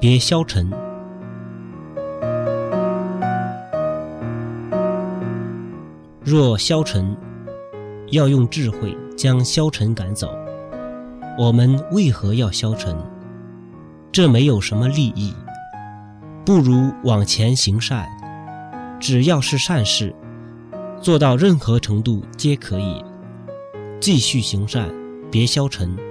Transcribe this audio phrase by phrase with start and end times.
[0.00, 0.68] 别消沉。
[6.24, 7.16] 若消沉，
[8.08, 10.28] 要用智慧将消沉赶走。
[11.38, 12.96] 我们为何要消沉？
[14.10, 15.34] 这没有什么利益，
[16.44, 18.08] 不如往前行善。
[18.98, 20.14] 只要是善事，
[21.00, 23.04] 做到任何程度皆可以。
[24.00, 24.88] 继续行善，
[25.30, 26.09] 别消沉。